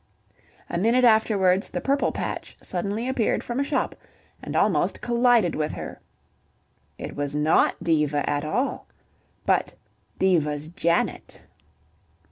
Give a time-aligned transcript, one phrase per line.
[0.67, 3.95] A minute afterwards, the purple patch suddenly appeared from a shop
[4.41, 5.99] and almost collided with her.
[6.97, 8.87] It was not Diva at all,
[9.45, 9.75] but
[10.17, 11.45] Diva's Janet.